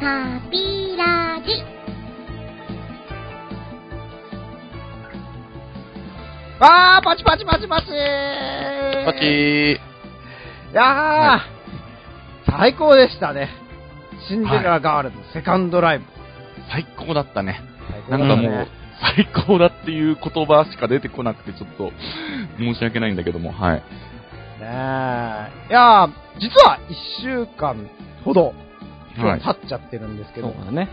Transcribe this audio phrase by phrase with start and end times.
[0.00, 1.64] タピラジ。
[6.60, 7.86] あー、パチパチパチパチ
[9.06, 9.74] パチー。
[9.74, 9.78] い
[10.72, 11.40] やー、
[12.46, 13.48] 最高でしたね。
[14.28, 16.04] シンデレラガールズセカンドライブ。
[16.70, 17.60] 最高だったね。
[18.08, 18.68] なんかもう、
[19.16, 21.92] 最高だっていう言葉しか出てこなくて、ちょっと、
[22.58, 23.74] 申し訳ないんだけども、はい。
[23.74, 23.82] ね
[24.60, 24.64] え。
[24.64, 26.78] いやー、実は
[27.20, 27.88] 1週間
[28.24, 28.54] ほど、
[29.18, 30.88] 今はい日経っちゃってるんですけど、そうだね。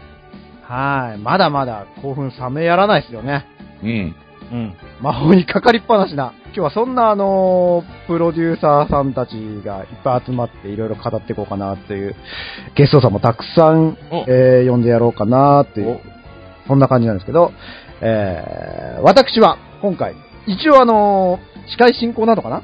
[0.63, 1.19] はい。
[1.19, 3.45] まだまだ興奮冷めやらないですよね。
[3.83, 4.15] うん。
[4.51, 4.73] うん。
[5.01, 6.33] 魔法にかかりっぱなしな。
[6.45, 9.31] 今日はそんなあのープロデューサーさんたち
[9.65, 12.15] がいっぱい集まっていろいろ語っていこうかなっていう、
[12.75, 15.99] ゲストさんもたくさん、おえー呼んでやろうかなっていう、
[16.67, 17.51] そんな感じなんですけど、
[18.01, 20.15] えー、私は今回、
[20.47, 22.61] 一応あのー司会進行なのかな？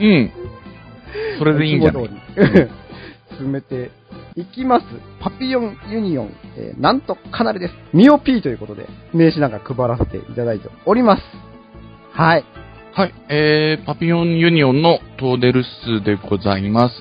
[0.00, 0.30] うん。
[1.38, 2.08] それでいいんじゃない？
[3.38, 3.90] 進めて
[4.36, 4.86] いきます。
[5.20, 7.74] パピヨンユニオン、えーなんとかなりです。
[7.92, 11.22] ミオ P ということで、名刺なんか配らせていただいております。
[12.12, 12.44] はい。
[12.92, 13.14] はい。
[13.28, 16.94] えー、パピヨンユニオンのトーデルスでございます。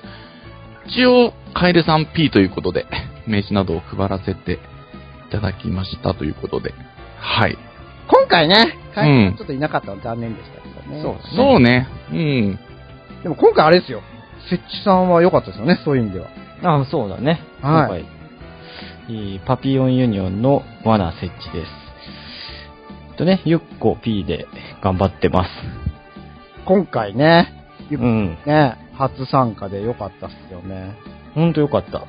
[0.87, 2.85] 一応、カエルさん P ということで、
[3.27, 4.57] 名刺などを配らせてい
[5.31, 6.73] ただきましたということで。
[7.17, 7.57] はい。
[8.07, 11.01] 今回ね、カエルうんさんちょっといなかったの残念でしたけどね。
[11.01, 11.31] そうですね。
[11.35, 11.87] そうね。
[12.11, 12.59] うん。
[13.23, 14.01] でも今回あれですよ。
[14.49, 16.27] 設置さんは良かったですよね、そういう意味では。
[16.63, 17.41] あそうだね。
[17.61, 18.19] はい今回
[19.45, 21.71] パピヨンユニオンの罠設置です。
[23.11, 24.45] えっとね、ゆっこ P で
[24.83, 25.49] 頑張ってます。
[26.65, 27.47] 今回ね、
[27.89, 28.37] ゆっうん。
[28.45, 30.95] ね、初参加で良かったっすよね。
[31.33, 32.05] ほんとよかった。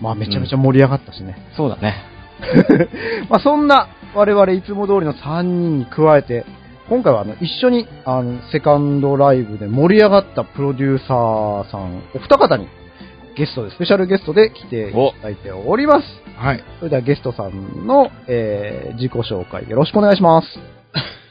[0.00, 1.36] まあめちゃめちゃ盛り上がったしね。
[1.56, 1.94] そうだね。
[3.30, 6.44] まあそんな我々いつも通りの3人に加えて、
[6.88, 12.68] 今回はあの一緒にあのセカンドライブで盛り上がったプロデューサーさんお二方に
[13.36, 16.06] ゲストで、スペシャルゲストで来ていただいております。
[16.36, 16.64] はい。
[16.78, 20.48] それではゲストさんの、えー自己紹介よろしくお願いします。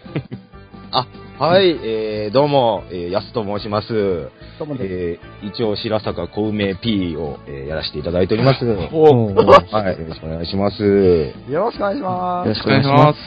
[0.92, 1.08] あ、
[1.40, 4.30] はい、えー、どうも、えー、やすと申します。
[4.60, 8.66] どうもですえー、一応、白坂小梅 P を、えーやらせていただいております。
[8.68, 10.84] はおおい、よろしくお願いします。
[10.84, 12.48] よろしくお願いします。
[12.48, 13.20] よろしくお願いします。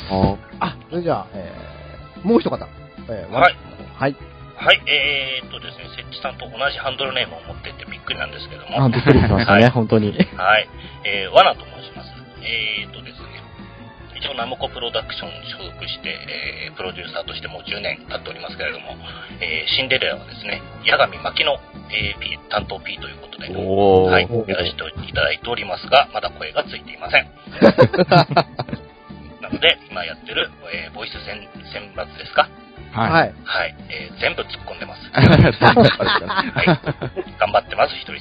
[0.61, 2.57] あ、それじゃあ、えーもう一方。
[3.09, 3.55] えーはい。
[3.97, 4.17] はい。
[4.57, 8.85] はい、えーっとですね、設置さんと同じハンドルネームを持ってってびっくりなんですけども。
[8.85, 10.13] あ、びっくりしましたね、はい本当に。
[10.17, 10.69] はい。
[11.05, 12.09] えー、ワナと申します。
[12.41, 13.29] えーっとですね、
[14.17, 18.97] 一応ナムコプロダクションに所属して、えー、プロデューサーとしてもう10年経っておりますけれども、
[19.45, 21.61] えー、シンデレラはですね、八神牧の、
[21.93, 23.53] えー、P、担当 P ということで。
[23.53, 27.29] はい、やらせていただいておりますが、まだ声がついていません。
[29.45, 32.49] なので、今やってる、えー、ボイス選選抜ですか？
[32.97, 33.11] はい。
[33.11, 33.35] はい。
[33.45, 35.03] はい、えー、全部突っ込んでます。
[35.13, 35.29] はい。
[35.29, 36.67] はい。
[37.39, 38.21] 頑張ってます、一人で。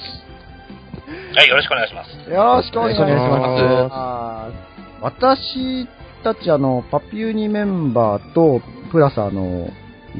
[1.36, 2.30] はい、よろしくお願いします。
[2.30, 3.10] よろしくお願いします。
[3.10, 5.86] よろしくお願いしますあー私
[6.24, 8.60] たち、あの、パピューニメンバーと、
[8.90, 9.68] プラス、あの、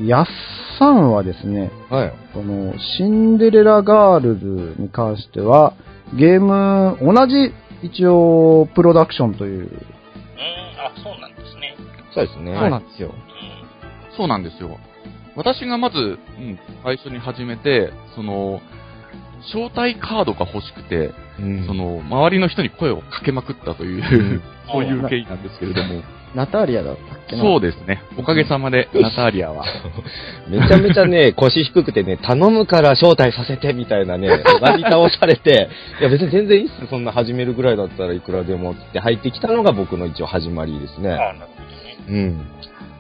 [0.05, 0.27] やっ
[0.79, 2.13] さんはですね、はい。
[2.35, 5.75] その、シンデレラガールズに関しては、
[6.15, 7.53] ゲーム、同じ、
[7.83, 11.75] 一応、プロダクションという、うーん、あ、そうなんですね。
[12.15, 12.57] そうですね。
[12.59, 13.13] そうなんですよ。
[14.17, 14.19] うん。
[14.19, 14.79] そうなんですよ。
[15.37, 18.61] 私がまず、うん、最初に始めて、その、
[19.53, 26.03] 招待カードが欲しくて、うんその、周りの人に声をかけまくったという、 そういう経緯なんですけれども、
[26.35, 27.43] ナターリアだったっけな？
[27.43, 28.03] そうですね。
[28.19, 29.65] おかげさまで、ナターリアは。
[30.49, 34.29] めちゃめちゃね、腰低くてね、頼むから招待させてみたいなね、
[34.61, 35.69] なり倒されて、
[36.01, 41.11] いや別に全然いいっす、そんな始めるぐらいだったらいくらでもって入ってきたのが僕の一応始まりですね。
[41.11, 41.47] あなるほ
[42.07, 42.21] どね。
[42.21, 42.47] うん。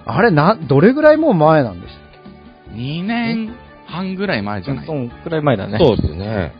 [0.06, 3.54] あれ、な、どれぐらいもう前なんでしたっ2年
[3.86, 4.86] 半ぐらい前じゃない？
[4.86, 5.78] そんくらい前だね。
[5.78, 6.52] そうですね。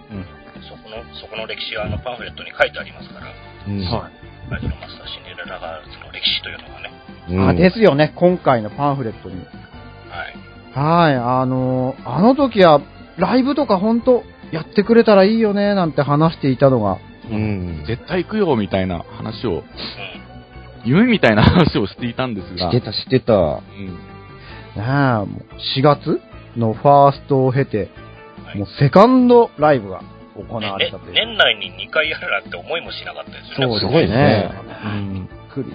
[0.68, 3.26] そこの、そこの歴史はあのパンフレットに書いてありますから、
[3.68, 3.80] うん。
[3.84, 4.10] は
[4.50, 6.90] ラジオマスターシンデレラガールズの歴史というのがね、
[7.30, 9.36] うんあ、ですよね、今回のパンフレットに。
[9.36, 9.48] はい。
[10.78, 12.80] はい、あの、あの時は、
[13.16, 14.22] ライブとか本当
[14.52, 16.98] やってくれたらいいよね、なんて話していたのが、
[17.30, 17.84] うん。
[17.86, 19.64] 絶対行くよ、みたいな話を、うん。
[20.86, 23.34] 夢みたいな話をしていたんですが、してた、してた。
[23.34, 23.60] うん
[24.76, 25.26] ねえ、もう
[25.78, 26.20] 4月
[26.56, 27.78] のファーストを経て、
[28.44, 30.02] はいもうセカンドライブが
[30.36, 31.12] 行われねたという。
[31.12, 33.74] 年内に2回やるなんて思いもしなかったですよね。
[33.74, 34.50] そうすごいね。
[34.84, 35.14] うん。
[35.14, 35.72] びっくり。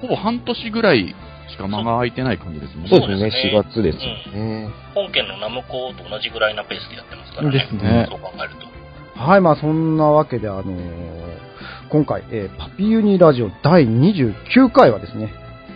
[0.00, 1.14] ほぼ半年ぐらい
[1.48, 2.88] しか間が空いてない感じですね。
[2.88, 4.70] そうですね、そうですね4月ですよね。
[4.94, 7.52] 本家のナムコと同じぐらいなペースでやってますからね。
[7.52, 9.22] ですねそう考えると。
[9.22, 11.49] はい、まあそんなわけで、あのー
[11.90, 15.32] 今回、えーパピユニラジオ第29回はですね、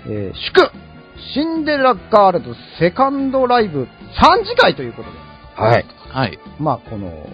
[0.07, 0.71] えー祝
[1.35, 3.87] シンデレラガールズセカンドライブ3
[4.45, 5.19] 次会ということで、
[5.57, 5.85] はい。
[6.11, 6.39] はい。
[6.61, 7.27] まあこの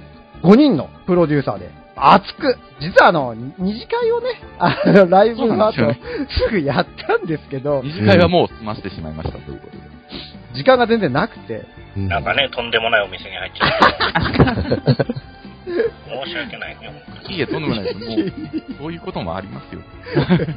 [0.43, 4.29] 5人のプロデューサーで熱く、実はあの、二次会をね、
[4.59, 6.01] あの、ライブの後、そうなんす
[6.51, 9.83] ぐやったんですけど、二次会はもう済ましてしまいましたということで。
[10.55, 11.67] 時間が全然なくて、
[11.97, 15.15] なんかね、とんでもないお店に入っちゃって。
[16.25, 17.03] 申し訳ないね。
[17.29, 17.99] いいえ、とんでもないです。
[17.99, 18.33] もう、
[18.79, 19.81] そういうこともありますよ。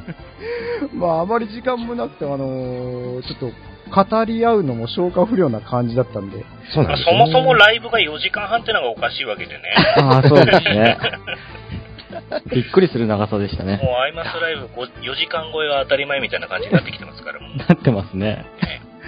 [0.94, 3.74] まあ、あまり時間もなくて、あのーちょっと、
[4.04, 9.62] 語り合うのも消化不良な感じだったんで、そうなんですまあそもそもライブが4時間半ってのがおかしいわけでね。
[9.98, 10.98] ああ、そうですね。
[12.52, 13.80] びっくりする長さでしたね。
[13.82, 17.56] もうアイマスライブ4時間超えが当たり前みたいな感じになってきてますから、もう。
[17.58, 18.44] なってますね。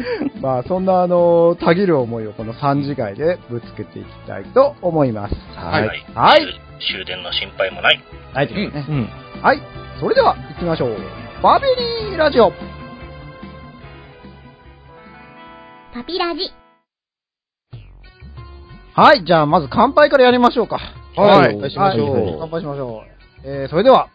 [0.41, 5.35] まあ、そんな、あのーたぎる思いをこの3次会でぶつけていきたいと思います。
[5.55, 6.61] はいはい。
[6.81, 8.01] 終電の心配もない。
[8.35, 9.43] はい、ということでねうん。
[9.43, 9.61] はい。
[9.99, 10.97] それでは、行きましょう。
[11.43, 11.69] バベ
[12.09, 12.53] リーラジオ。
[15.95, 16.53] パピラジ。
[18.95, 19.25] はい。
[19.25, 20.79] じゃあ、まず乾杯からやりましょうか。
[21.17, 23.49] はい乾杯しましょうはい乾杯しましょう。
[23.49, 24.09] えー、それでは、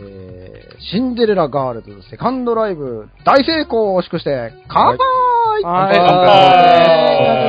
[0.00, 5.88] えー、シンデレラガールズセカンドライブ大成功を祝して、乾杯はい乾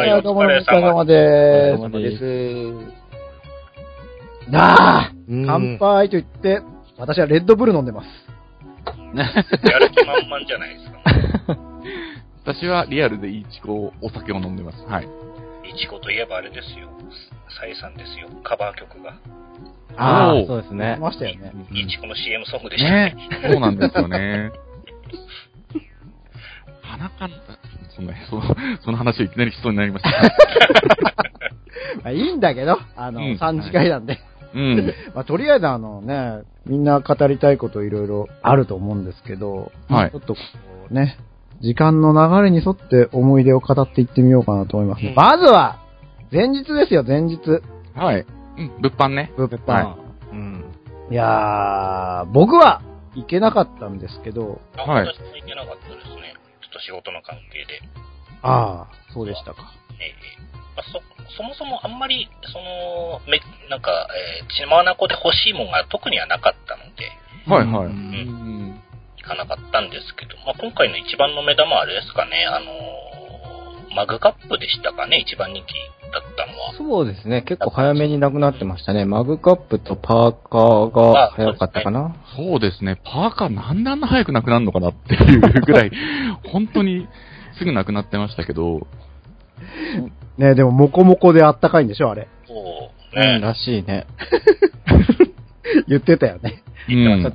[0.09, 1.13] 乾杯どうもお疲れ様お疲で。
[1.13, 2.23] れ様です
[4.51, 6.61] なあうん乾杯と言って、
[6.97, 8.07] 私はレッドブル飲んでます。
[9.13, 9.23] や
[9.79, 10.99] る気満々じゃないですか。
[12.45, 14.83] 私はリアルでいいチコお酒を飲んでます。
[14.87, 15.07] はい。
[15.69, 16.87] いちこといえばあれですよ。
[17.57, 18.29] サイさんですよ。
[18.43, 19.17] カバー曲が。
[19.97, 21.01] ああそうですね出。
[21.01, 21.51] ましたよね。
[21.71, 23.15] いちこの CM ソングでしたね。
[23.15, 24.51] ねそうなんですよね。
[26.81, 27.31] 鼻かん、
[27.95, 28.41] そんな、その、
[28.83, 30.09] その話をいきなりしそうになりました。
[32.03, 34.19] まあ、いいんだけど、あの、うん3次会なんで。
[34.53, 34.93] うん。
[35.13, 40.39] まあ、とりあえずあのね、みんな語りたいこといろいろあると思うんですけど、はいちょっとこ
[40.89, 41.17] うね、
[41.61, 45.05] 時間の流れに沿って思い出を語っていってみようかなと思います。
[45.05, 45.79] うんまずは、
[46.31, 47.39] 前日ですよ、前日。
[47.95, 48.25] はい。
[48.57, 49.31] うん、物販ね。
[49.37, 49.71] 物販。
[49.71, 49.97] は
[50.31, 50.65] うん。
[51.09, 52.81] い、やー、僕は
[53.15, 56.35] 行けなかったんですけど、あはい私も行けなかったですね。
[56.61, 57.81] ちょっと仕事の関係で。
[58.43, 59.73] ああ、そうでしたか。
[59.99, 60.13] ええ
[60.77, 61.01] まあ、そ、
[61.35, 63.89] そもそもあんまり、その、め、なんか、
[64.39, 67.09] えー、血まなこで欲しいもんが特にはなかったので、
[67.47, 67.85] はいはい。
[67.87, 68.81] ううんん。
[69.17, 72.88] 行かなかったんですけど、まあ、今回の一番の目玉はあれですかね、あのー
[73.99, 75.73] マグカップでしたかね、一番人気
[76.09, 76.73] だったのは。
[76.77, 77.41] そうですね。
[77.41, 79.03] 結構早めになくなってましたね。
[79.03, 82.15] マグカップとパーカーが早かったかな。
[82.37, 83.01] そうですね。
[83.03, 85.91] パーカーなんであんな早くなくなるのかなっていうぐらい、
[86.49, 87.09] 本当に
[87.57, 88.87] すぐなくなってましたけど、
[90.37, 92.29] ねでも、モコモコであったかいんでしょ、あれ。
[92.47, 94.07] そう、うん、ね、らしいね。
[95.89, 96.63] 言ってたよね。
[96.87, 97.33] うん。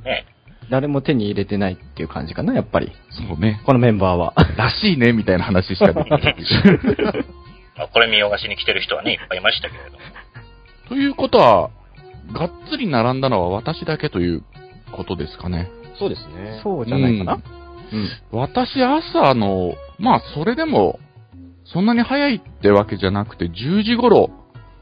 [0.65, 2.91] ね、誰も手に入れてないっていう感じかな、やっぱり。
[3.11, 3.61] そうね。
[3.65, 4.33] このメンバーは。
[4.57, 6.35] らしいね、みたいな話しかできない。
[7.77, 9.97] まあ、これ見逃しに来てる人はね、いっぱいいましたけれども。
[10.89, 11.69] ということは、
[12.31, 14.43] がっつり並んだのは私だけという
[14.91, 15.69] ことですかね。
[15.97, 16.59] そうですね。
[16.63, 17.33] そうじゃないかな。
[17.33, 18.09] うん。
[18.31, 20.99] 私、朝の、まあ、それでも、
[21.65, 24.29] そんなに早いってわけじゃなくて、10時頃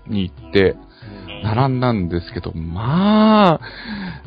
[0.07, 0.82] に行って、うん
[1.43, 3.59] 並んだんですけど、ま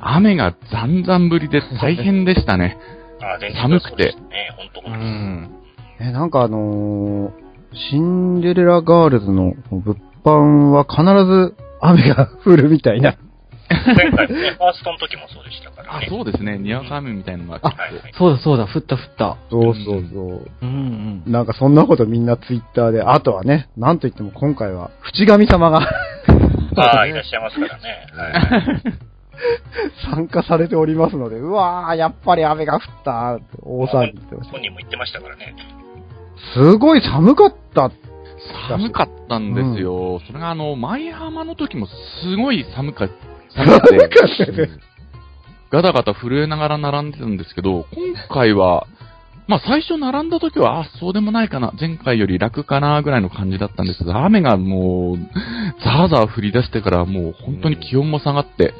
[0.00, 2.78] あ、雨がざんざん降りで大変でしたね。
[3.20, 5.50] あ寒くてそうですね、本当うん。
[6.00, 7.46] え、なんかあのー
[7.76, 13.16] シンデレラガールズの物販は必ず雨が降るみたいな。
[13.68, 16.56] 前回 ファーストの時もそうでしたからあね。、そうですね。
[16.56, 17.82] にわか雨みたいなのが結構。
[17.82, 18.12] はいはい。
[18.14, 19.36] そうだそうだ、降った降った。
[19.50, 20.50] そうそうそう。
[20.62, 21.32] うんうん。
[21.32, 25.80] なんかそんなことみんなツイッターで、あとはね、なんといっても今回は、淵神様が
[26.76, 28.06] ああ、いらっしゃいますからね。
[28.12, 29.06] はい。
[30.14, 34.52] 参加されておりますので、うわー、やっぱり雨が降ったって大騒ぎ言ってました。
[34.52, 35.54] 本人も言ってましたからね。
[36.54, 37.90] すごい寒かった。
[38.68, 40.20] 寒かったんですよ。
[40.26, 43.08] それがあの、舞浜の時もすごい寒か
[43.54, 44.70] 寒くて、
[45.70, 48.86] ガタガタ震えながら並んでたんですけど、今回は、
[49.48, 55.18] まあ最初並んだ時は、あ、そうでもないかな、前回より楽かな、ぐらいの感じだったんですけど、雨がもう、
[55.84, 58.74] ザーザー降り出してからもう本当に気温も下がって、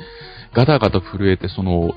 [0.55, 1.95] ガタガタ震えて、その、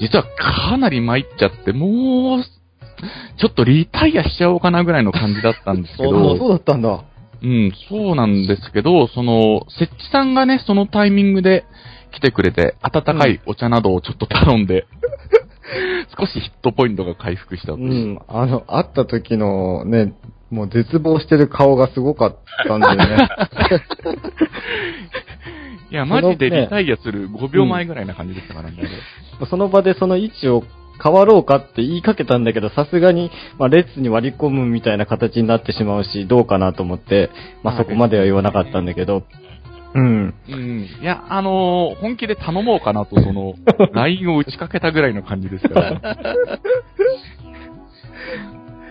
[0.00, 2.44] 実はかなり参っちゃって、もう、
[3.38, 7.04] ちょっとリタイアしちゃおうかなぐらいの感じだったんですけど、 そうだったんだ。
[7.42, 11.64] うん、そうなんですけど、その、設置さんがね、そのタイミングで
[12.12, 14.86] 来てくれて、温かいお茶などをちょっと頼んで、
[16.18, 17.78] 少しヒットポイントが回復したとう。
[17.78, 18.18] ん。
[18.28, 20.14] あの、会った時のね、
[20.50, 23.28] もう絶望してる顔がすごかったんだよね。
[25.90, 28.76] いや、マジでねリタイアする5秒前ぐらいな感じでしたからね。
[29.48, 30.64] その場でその位置を
[31.02, 37.30] 変わろうかって言いかけたんだけど、さすがに、まあ、列に割り込むみたいな形になってしまうし、どうかなと思って、
[37.62, 39.24] まあ、そこまでは言わなかったんだけど、
[39.94, 40.34] うん。
[40.48, 40.88] うん。
[41.00, 43.54] いや、あのー本気で頼もうかなと、その、
[43.94, 45.90] LINE を打ちかけたぐらいの感じですから。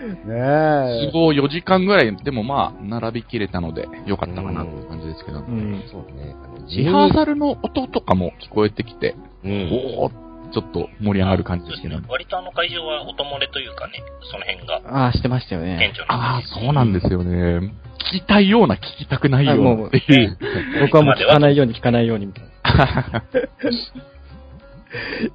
[0.04, 5.40] ね都合4時間ぐらい、でもまあ、並びきれたので、よかったかなっていう感じですけど。
[5.40, 5.82] うん。
[5.90, 6.34] そうね。
[6.76, 9.70] リハーサルの音とかも聞こえてきて、うん。
[9.72, 10.23] おー
[10.54, 11.96] ちょっと盛り上がる感じですけど。
[12.08, 15.92] 割とあの会場は音漏れというかね、その辺がああ、してましたよね。
[16.08, 17.72] ああ、そうなんですよね。
[18.12, 20.38] 聞きたいような、聞きたくないようなっていう。
[20.86, 23.24] 僕はもう聞かないように聞かないようにみたいな。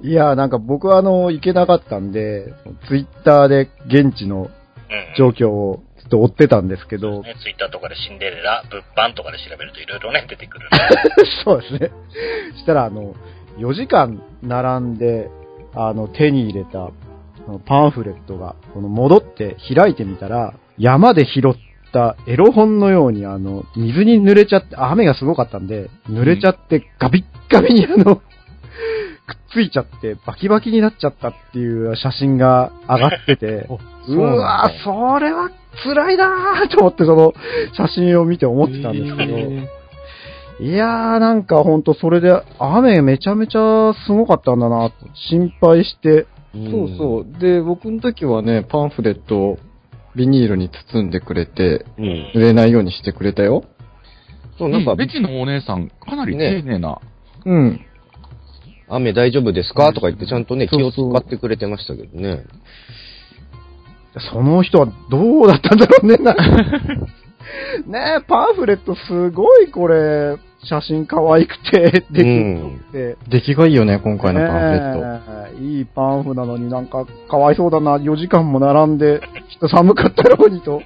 [0.02, 2.54] いや、なんか僕はあの、行けなかったんで、
[2.88, 4.50] ツイッターで現地の
[4.90, 5.14] うん。
[5.16, 10.68] 状況をずっと追ってたんですけど、ね、ツイッターとかでシンデレラ、物販とかで調べるといろいろね、出てくる。
[11.44, 11.90] そうですね。
[12.56, 13.14] したらあの、
[13.58, 15.30] 4時間並んで、
[15.74, 16.90] あの、手に入れた、
[17.66, 21.54] パンフレットが、この戻って開いてみたら、山で拾っ
[21.92, 28.22] たエロ本のようにあの、水に濡れちゃって、雨がすごかったんで、濡れちゃってガビッガビにあの、くっ
[29.52, 33.68] ついちゃって、バキバキになっちゃったっていう写真が上がってて、
[34.08, 35.50] うわぁ、それは
[35.84, 37.34] 辛いなぁと思ってその
[37.74, 39.36] 写真を見て思ってたんですけど、
[40.60, 44.94] いやーなんかほんとそれで雨めちゃめちゃすごかったんだなと
[45.30, 47.40] 心配して、そうそう。
[47.40, 49.58] で、僕の時はね、パンフレットを
[50.16, 52.32] ビニールに包んでくれて、うん。
[52.34, 53.64] れないようにしてくれたよ。
[54.58, 57.00] そう、なんか、ベチのお姉さん、かなり丁寧な。
[57.46, 57.80] うん。
[58.88, 59.92] 雨大丈夫ですか？
[59.92, 62.44] とか言ってちゃんとね、気を使ってくれてましたけどね。
[64.32, 66.16] その人はどうだったんだろうね。
[66.16, 66.34] な
[67.86, 72.22] ねえ、パンフレットすごいこれ、写真可愛くて、出て
[72.88, 75.60] きて、出来がいいよね、今回のパンフレット。
[75.60, 80.82] いいパンフなのになんかかわいそうだな、4時間も並んで、きっと寒かったろうにと。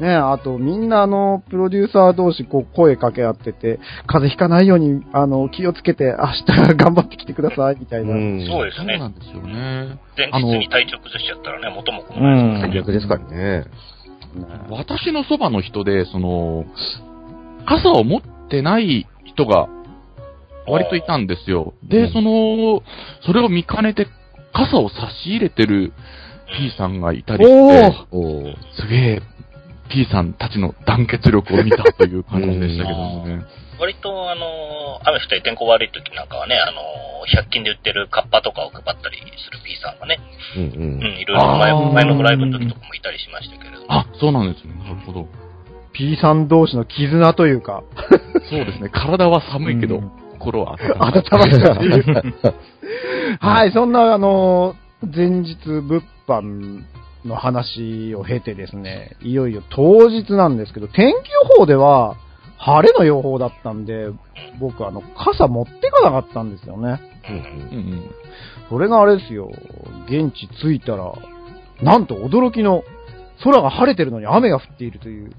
[0.00, 6.26] ねえ、あとみんなあの、プロデューサー同士こう声かけ合ってて、風邪ひかないように、あの、気をつけて明
[6.68, 8.14] 日頑張ってきてください、みたいな。
[8.14, 8.46] うん。
[8.46, 9.08] そうですねそうな。
[9.08, 9.98] んですよね。
[10.16, 12.72] 前日に体調崩しちゃったらね、元も子もうないですからん。
[12.72, 13.64] 逆ですからね。
[14.70, 16.64] 私のそばの人で、その、
[17.66, 19.68] 傘を持ってない人が
[20.66, 21.74] 割といたんですよ。
[21.82, 22.82] で、うんその、
[23.24, 24.06] それを見かねて
[24.52, 25.92] 傘を差し入れてる
[26.56, 27.94] P さんがいたりして、
[28.80, 29.22] すげえ
[29.90, 33.44] P さんたちの団結力を見たという感じでしたけどもね。
[33.80, 36.82] 割と、あの、雨降ったり天候悪い時なんかはね、あの、
[37.42, 40.18] 100均で売ってるカッパとかを配ったりする P さんがね、
[40.56, 41.02] うんううん、ん。
[41.18, 43.86] いろいろ前前のライブの時とかもいたりしましたけれども。
[43.88, 44.74] あ、そうなんですね。
[44.74, 45.28] なるほど。
[45.92, 47.82] P さん同士の絆というか、
[48.50, 48.88] そうですね。
[48.90, 51.50] 体は寒いけど、うん心は温温かい。
[51.50, 52.54] まったっていう。
[53.40, 56.82] はい、そんな、あの、前日物販
[57.24, 62.16] の話を経てですね、いよいよ当日なんですけど、天気予報では
[62.56, 64.08] 晴れの予報だったんで、
[64.58, 67.00] 僕あの、傘持ってかなかったんですよね。
[67.28, 68.10] うんうんうん。
[68.68, 69.50] それがあれですよ、
[70.06, 71.12] 現地着いたら、
[71.82, 72.84] なんと驚きの
[73.44, 75.30] 空が晴れてるのに雨が降っているという、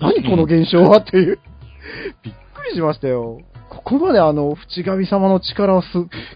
[0.00, 1.38] 何この現象はっていう、
[2.22, 3.40] びっくりしましたよ。
[3.68, 5.88] ここまであの、淵神様の力はす、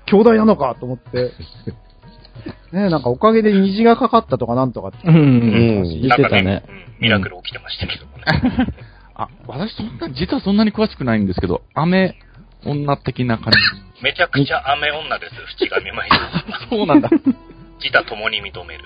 [0.06, 1.32] 強大なのかと思って。
[2.72, 4.98] ねえ、なんかおかげで虹がかかったとかなんとかって。
[5.04, 5.16] うん。
[5.16, 6.62] うん言ってたね。
[6.68, 8.24] うん、ミラクル起きてましたけどもね。
[9.14, 12.16] あ、私そんな、実はそんなに詳しくないんですけど、雨
[12.64, 13.52] 女的な感
[14.02, 16.44] めちゃくちゃ雨女です、淵上舞さ。
[16.70, 17.08] そうなんだ。
[17.78, 18.84] 自他共に認める。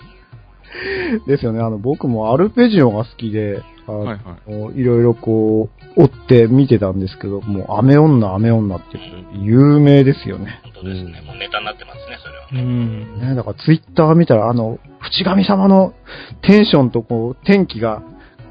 [1.27, 4.51] ですよね、あの、僕もアルペジオが好きで、あのはいはい。
[4.51, 8.99] もういろいろこう、追って見てたんですけど、もう雨女、雨女って
[9.35, 10.61] 有名ですよね。
[10.65, 11.23] 本当ですね。
[11.23, 12.63] もうネタになってますね、それはうね。
[12.63, 13.21] ん。
[13.21, 15.95] ね、だからツイッター見たら、あの、淵神様の
[16.43, 18.03] テンションとこう、天気が、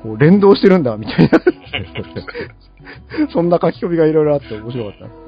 [0.03, 1.39] こう、連動してるんだ、みたいな。
[3.32, 5.22] そんな書き込みがいろいろあって面白かったんです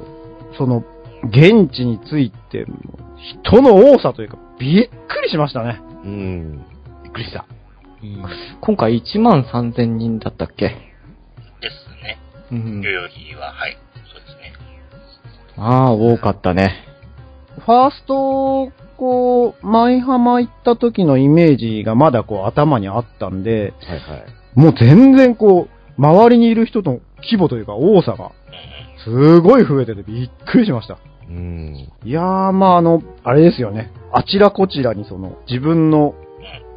[0.50, 0.56] けど。
[0.56, 0.84] その、
[1.26, 2.66] 現地について、
[3.44, 5.82] 人の多さというか、びっくりしましたね。
[6.04, 6.64] うん。
[7.04, 7.46] びっくりした。
[8.04, 8.24] うん。
[8.62, 10.68] 今回1万3000人だったっけ？
[10.70, 12.18] ですね。
[12.52, 13.78] うん代々木は、はい。
[14.12, 14.54] そうですね。
[15.58, 16.86] ああ、多かったね。
[17.66, 24.26] ファースト、こう、舞浜行った時のイメージがまだこう頭にあったんで、はいはい。
[24.56, 28.32] もう全然こう、周りにいる人の規模というか多さが、
[29.04, 30.98] すごい増えててびっくりしました。
[31.30, 31.76] うん。
[32.04, 33.92] いやー、まああの、あれですよね。
[34.14, 36.16] あちらこちらにその、自分の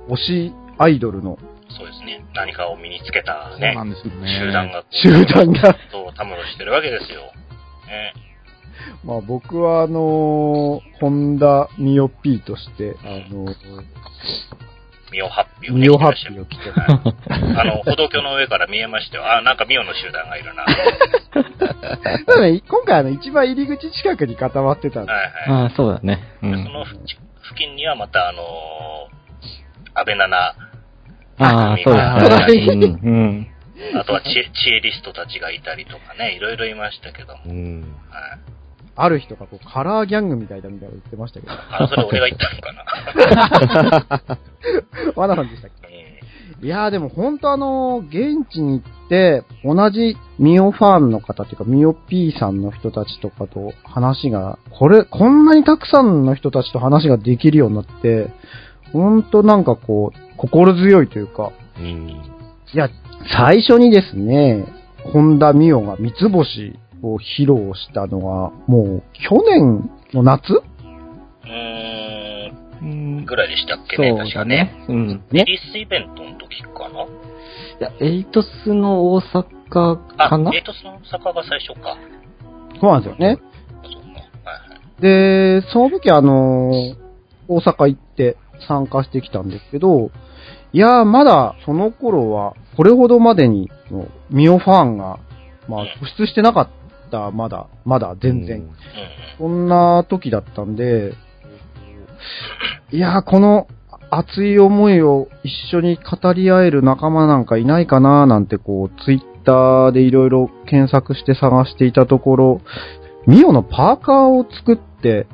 [0.09, 1.39] 推しアイドルの
[1.69, 2.25] そうですね。
[2.35, 4.29] 何かを身につけたねそうな、んですよね。
[4.39, 7.23] 集団が、集団が、そう、たむろしてるわけですよ。
[7.87, 8.13] ね。
[9.05, 13.55] まあ僕はあのー、ホンダミオ P として、あのー、
[15.13, 16.71] ミオハッピーをねミオハッピーを着て。
[16.71, 19.31] はいあの、 歩道橋の上から見えましたよ。
[19.31, 20.65] あ、なんかミオの集団がいるな。
[22.27, 25.27] だね、今回あの、一番入り口近くに固まってたんでいはい。
[25.49, 26.23] ああ、そうだね。
[26.43, 26.71] うでんそ。
[26.71, 26.99] の付
[27.57, 29.22] 近にはまた、あのー、
[29.95, 30.55] 安倍七、
[31.39, 32.87] ああ、そうだはいね。
[33.03, 33.47] うん。
[33.93, 33.99] うん。
[33.99, 37.43] あとは知恵知恵リストたちがいたりとかね、いろいろいましたけども。
[37.47, 37.81] うん。
[38.11, 38.53] はい。
[38.95, 41.53] ある人がこう、カラーギャングみたいだみたいなの言ってましたけど。
[41.53, 42.73] あ、それ俺が言ったのか
[44.29, 44.39] な。
[45.17, 46.21] わなさんでしたっうんけ
[46.63, 58.29] いやーでも本当あの、現地に行って、同じミオファンの方っていうか、ミオ P さんの人たちとかと話が、これ、こんなにたくさんの人たちと話ができるようになって、
[58.93, 62.09] 本当なんかこう、心強いというか、うん。
[62.09, 62.17] い
[62.75, 62.89] や、
[63.37, 64.65] 最初にですね、
[65.13, 70.53] 本田美代が三つ星を披露したのは、もう去年の夏？
[70.53, 72.85] うーん、う
[73.23, 74.57] んぐらいでしたっけね、そうだ確かね。
[74.57, 74.87] ね。
[74.89, 75.09] うん。
[75.09, 77.05] ねリリースイベントの時かな？
[77.05, 77.07] い
[77.81, 79.45] や、エイトスの大阪
[80.19, 81.97] あかな、エイトスの坂が最初か。
[82.81, 83.39] そうなんですよね。
[83.83, 84.51] そうか。
[84.51, 85.03] はいはい。
[85.03, 87.03] で、その時あのー
[87.49, 90.11] 大阪行って参加してきたんですけど、
[90.73, 95.19] いやー、まだその頃は、これほどまでに、のミオファンが、
[95.69, 96.69] まあ、突出してなかっ
[97.11, 98.61] た、まだ、まだ全然。
[98.61, 98.71] うん。
[99.39, 101.13] そんな時だったんで、
[102.91, 103.67] いやー、この
[104.11, 112.61] 熱い思いを一緒に語り合える仲間なんかいないかななんてこう、ツイッターでいろいろ検索して探していたところ、
[113.27, 115.27] ミオのパーカーを作って、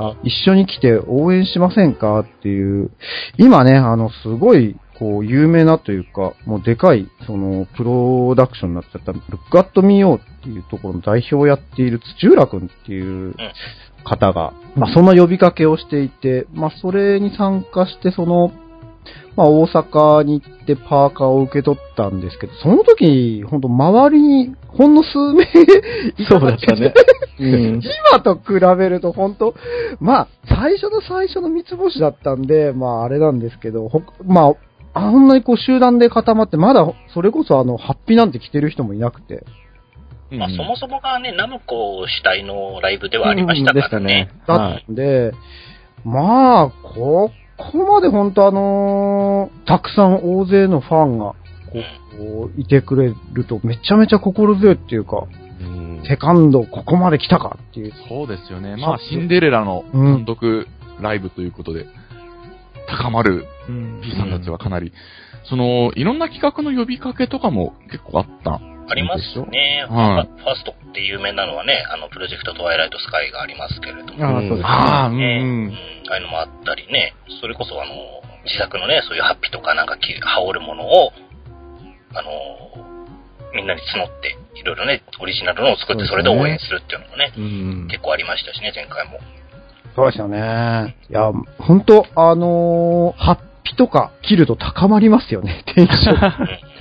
[0.00, 2.20] あ一緒に来て応援しませんか？
[2.20, 2.90] っていう、
[3.36, 13.34] 今ね、あの、すごい、こう、有名なというか、もうでかい、その、プロダクションになっちゃった、ルックアットミオっていうところの代表をやっている土浦くんっていう
[14.04, 18.52] 方が、まあ、そんな呼びかけをしていて、まあ、それに参加して、その、
[19.36, 25.44] まあ、大阪に行ってパーカーを受け取ったんですけど、その時、本当周りに、ほんの数名
[26.18, 26.92] いそうだったね。
[27.38, 27.80] うん。
[28.12, 29.54] 今と比べると本当、
[30.00, 34.54] まあ、最初の最初の三つ星だったんで、まあ、あれなんですけど、ほま
[34.94, 39.44] あ、あんなにこう集団で固まって、まだ、それこそあの、ハッピーなんて着てる人もいなくて。
[40.30, 44.30] まあ、そもそもがね、ナムコ主体のライブではありましたからね。
[44.46, 45.32] だはいったんで、
[46.04, 51.34] まあ、ここまで本当あのーたくさん大勢のファンが、
[52.16, 55.26] こう、いてくれると、めちゃめちゃ心強いっていうか、
[55.60, 57.92] うんセカンドここまで来たかっていう。
[58.08, 58.76] そうですよね。
[58.76, 60.66] まあ、シンデレラの単独
[61.00, 61.86] ライブということで、
[62.88, 64.92] 高まるうん P さんたちはかなり、
[65.44, 68.60] その、いろんな企画の呼びかけとかも結構あった。
[68.88, 69.86] ありますね。
[69.88, 74.24] はいファーストって有名なのはね、あの、プロジェクトトワイライトスカイがありますけれども。
[74.24, 74.62] ああ、そうですね。
[74.64, 75.74] ああ、うんね、ううんん。
[76.08, 77.92] ああいうのもあったりね、それこそあの、
[78.44, 81.12] 自作のね、そういうハッピーとかなんかき羽織るものを、
[82.14, 82.30] あの、
[83.54, 87.88] みんなに募って、いろいろね、オリジナルのを作ってそれで応援するっていうのもね、うん。
[87.88, 89.18] 結構ありましたしね、前回も。
[89.94, 90.96] そうですよね。
[91.10, 96.18] いや、本当あのーハッピーとか切ると高まりますよね、テンション。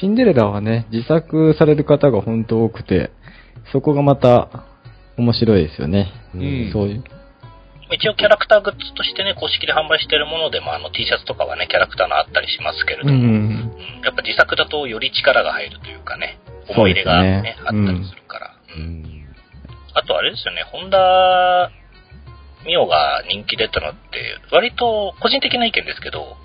[0.00, 3.10] シンデレラはね、自作される方が本当多くて、
[3.72, 4.64] そこがまた
[5.16, 6.12] 面白いですよね。
[6.34, 7.04] うんそういう。
[7.90, 13.72] 一応キャラクターグッズとしてね、公式で販売してるものでも、あの T シャツとかはね、キャラクターのあったりしますけれどうも、うんん。
[14.04, 18.54] やっぱ自作だとより力が入るというかね、思い入れがね、ねあったりするから。
[18.76, 19.28] ううんん
[19.94, 21.70] あとあれですよね、ホンダ
[22.64, 26.36] ミオが人気出たのって、割と個人的な意見ですけど、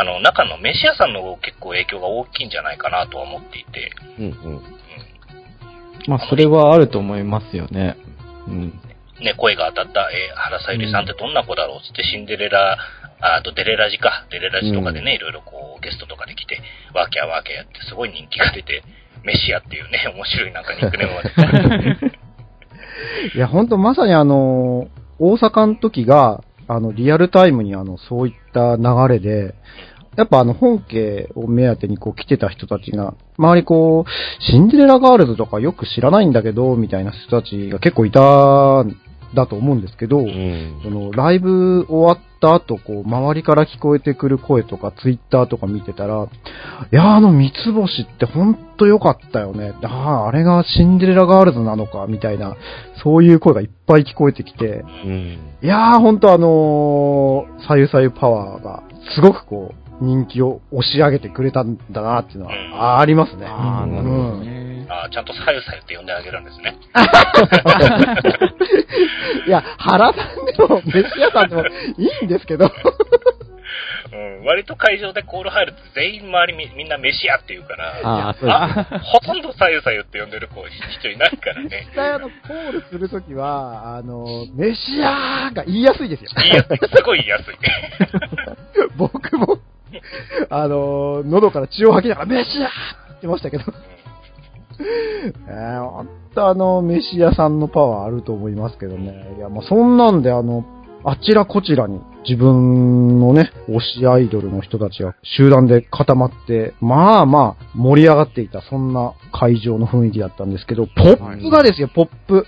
[0.00, 4.62] あの、中の飯屋さんの結構影響が大きいんじゃないかなとは思っていて、うんうん。
[6.08, 7.96] まあ、それはあると思いますよね。
[8.48, 8.80] うん。
[9.20, 12.78] ね、声が当たった、えー原さゆりさんってどんな子だろうっつって、シンデレラ、
[13.20, 16.62] ああとデレラジか、デレラジとかでね、いろいろこう、ゲストとかで来て、
[16.94, 18.82] ワーキャーワーキャーやって、すごい人気が出て、
[19.22, 21.78] メシアっていうね、 面白いなんかニックネームが。
[21.78, 22.18] 出て、
[23.36, 29.54] いや、本当まさにあの、大阪の時が、あの、リアルタイムにあの、そういった流れで、
[30.20, 38.20] やっぱあの、本家を目当てにこう来てた人たちが、周りこう、シンデレラガールズとかよく知らないんだけど、みたいな人たちが結構いた
[38.82, 38.96] ん
[39.34, 46.28] だと思うんですけど、うんその、ライブ終わった後、こう、周りから聞こえてくる声とか、ツイッターとか見てたら、
[46.92, 49.72] いやー、あの三つ星ってほんと良かったよね。
[49.82, 52.56] ああ、あれがシンデレラガールズなのか、みたいな、
[53.02, 58.82] そういう声がいっぱい聞こえてきて、うんいやー、ほんとあのー、さゆさゆパワーが、
[59.14, 62.60] すごくこう、人気を押し上げてくれたんだなっていうのは、うん
[63.00, 63.46] ありますね。
[63.46, 64.86] ああ、うんなるほどね。
[64.88, 66.76] あーちゃんとさゆさゆって呼んであげるんですね。
[69.46, 71.70] いや、原さんでも、飯屋さんでもい
[72.22, 72.68] いんですけど、
[74.12, 78.52] うん、割と会場でコール入ると全員周りみみんな飯屋って言うから、ああ、そうで
[78.88, 78.98] すね。
[79.04, 81.86] ほとんどさゆさゆって呼んでる子人いないからね。
[81.88, 86.30] 実際あの、コールするときは、あの、メシアーが言いやすいですよ。
[86.36, 86.78] 言いやすい。
[86.78, 87.54] すごい言いやすい。
[88.98, 89.60] 僕も、
[90.50, 92.74] あの、喉から血を吐きながら、メシアーって
[93.08, 93.64] 言ってましたけど。
[95.48, 99.34] えー、ほんとあの、メシアさんのパワーあると思いますけどね。
[99.36, 100.64] いや、もうそんなんであの、
[101.04, 112.46] あちらこちらに自分のね、推しアイドルの人たちが集団で固まって、まあまあ盛り上がっていた、そんな会場の雰囲気だったんですけど、ポップがですよ、ポップ。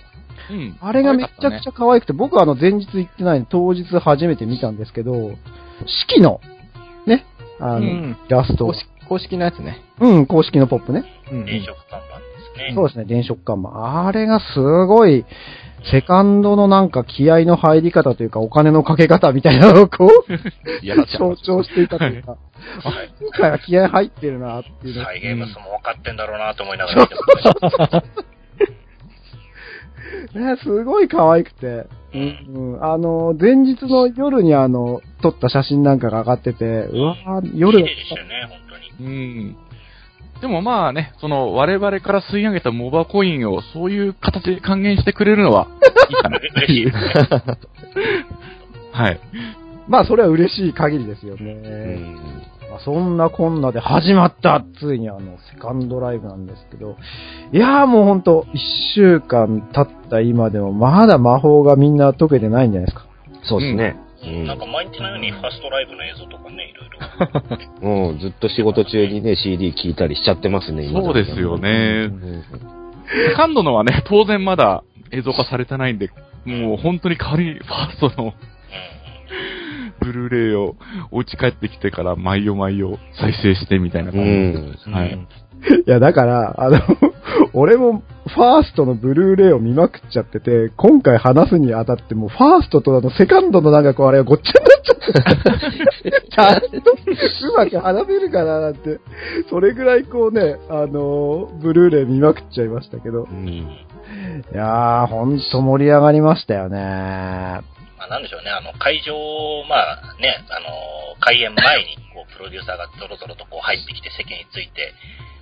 [0.51, 0.77] うん。
[0.81, 5.31] あれがめちゃくちゃ可愛くて、僕はあの前日行ってないので当日初めて見たんですけど、
[5.85, 6.39] 式の、
[7.07, 7.25] ね、
[7.59, 8.73] あの、うんイラスト公。
[8.73, 9.81] 式公式のやつね。
[9.99, 11.03] うん、公式のポップね。
[11.31, 12.23] うんうん電飾看板で
[12.55, 12.73] すね。
[12.75, 14.07] そうですね、電飾看板。
[14.07, 15.25] あれがすごい、
[15.91, 20.09] セカンドのなんか気合の入り方というか、お金のかけ方みたいなのをこう、
[21.17, 22.37] 象徴していたというか、
[22.85, 28.03] あ今回は気合入ってるなっていうのサイゲームスも分かってんだろうなと思いながら見てました。
[30.33, 38.59] ね、すごい可愛くて、うん、あの、前日の夜にあの、撮った写真なんかが上がってて、うわぁ夜綺麗でしたよね、本
[38.97, 39.09] 当に。
[39.09, 39.11] う
[39.49, 39.55] ん。
[40.41, 45.67] でもまあね、その我々から吸い上げたモバコインをそういう形で還元してくれるのは
[46.67, 46.99] いいか
[47.29, 47.57] な。
[48.91, 49.19] はい。
[49.87, 51.53] まあ、それは嬉しい限りですよね。
[51.53, 56.97] うんまあ、そんなこんなで始まった、ついにあの、セカンドライブなんですけど、
[57.51, 58.59] いやーもうほんと、一
[58.95, 63.05] 週間経った今でも、まだ魔法がみんな解けてないんじゃないですか。
[63.43, 63.95] そうですね。
[64.25, 66.89] うんなんか毎日のようにファーストライブの映像とかね、いろい
[67.83, 68.09] ろ。
[68.09, 72.15] うん、ずっと仕事中にね、CD 聴いたりしちゃってますね、今そうですよねう。
[72.15, 72.43] ん
[73.29, 76.09] セカンドのはね、当然まだ映像化されてないんで、
[76.45, 78.33] もう本当に代わりにファーストのうん
[80.03, 80.75] ブルーレイを
[81.11, 84.71] お家帰ってきてから毎夜毎夜再生してみたいなう感じん。
[84.71, 84.89] です。
[84.89, 85.27] はい。
[85.87, 86.79] いや、だから、あの、
[87.53, 98.99] 俺も、ファーストのブルーレイを見まくっちゃってて、今回話すにあたっても、ファーストとあの、セカンドのなんかこう、あれがごっちゃになっちゃって、ちゃんと、うまく話せるかななんて、
[99.49, 103.47] それぐらいこうね、あの、ブルーレイ見まくっちゃいましたけどう、ん。
[103.47, 103.65] い
[104.53, 107.61] やー、ほんと盛り上がりましたよね。
[108.03, 109.15] まあ、なんでしょうね、あの、会場、
[109.69, 114.91] まあね、あの、開演前に、こう、プロデューサーがゾロゾロとこう入ってきて席について、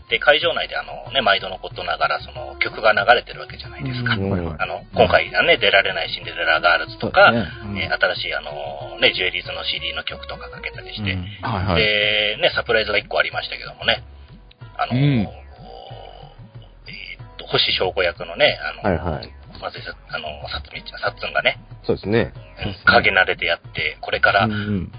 [0.09, 4.13] で、会場内であの、ね、毎度のことながら、その、曲が流れてるわけじゃないですか。
[4.13, 4.17] あ
[4.67, 11.23] の、今回はね、出られないシンデレラガールズとか、そうですねえー新しいあの、ね、ジュエリーズの CD の曲とかかけたりして、うん。
[11.41, 11.81] はいはい。
[11.81, 14.03] で、ね、サプライズが1個ありましたけどもね、
[14.77, 15.01] あの、うん。
[15.01, 19.40] えーっと、星翔子役のね、あの、はいはい。
[19.59, 22.33] まずさ、あの、さつみちゃん、さっつんがね、そうですね。
[22.65, 24.91] うん影慣れでやって、これから、うんうん